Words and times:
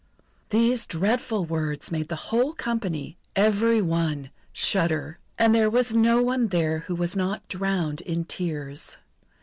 These 0.49 0.87
dreadful 0.87 1.45
words 1.45 1.91
made 1.91 2.07
the 2.07 2.15
whole 2.15 2.53
company 2.53 3.19
every 3.35 3.83
one 3.83 4.31
shudder; 4.51 5.19
and 5.37 5.53
there 5.53 5.69
was 5.69 5.93
no 5.93 6.23
one 6.23 6.47
there 6.47 6.79
who 6.79 6.95
was 6.95 7.15
not 7.15 7.47
drowned 7.47 8.01
in 8.01 8.25
tears. 8.25 8.97